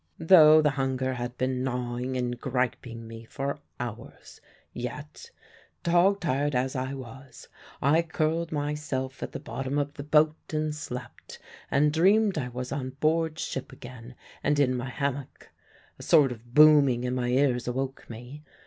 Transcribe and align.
"Though 0.17 0.63
the 0.63 0.71
hunger 0.71 1.13
had 1.13 1.37
been 1.37 1.63
gnawing 1.63 2.17
and 2.17 2.41
griping 2.41 3.07
me 3.07 3.23
for 3.25 3.59
hours, 3.79 4.41
yet 4.73 5.29
dog 5.83 6.21
tired 6.21 6.55
as 6.55 6.75
I 6.75 6.95
was 6.95 7.49
I 7.83 8.01
curled 8.01 8.51
myself 8.51 9.21
at 9.21 9.31
the 9.31 9.39
bottom 9.39 9.77
of 9.77 9.93
the 9.93 10.03
boat 10.03 10.35
and 10.53 10.73
slept, 10.73 11.37
and 11.69 11.93
dreamed 11.93 12.39
I 12.39 12.47
was 12.49 12.71
on 12.71 12.97
board 12.99 13.37
ship 13.37 13.71
again 13.71 14.15
and 14.43 14.57
in 14.59 14.73
my 14.75 14.89
hammock. 14.89 15.51
A 15.99 16.01
sort 16.01 16.31
of 16.31 16.55
booming 16.55 17.03
in 17.03 17.13
my 17.13 17.27
ears 17.27 17.67
awoke 17.67 18.09
me. 18.09 18.41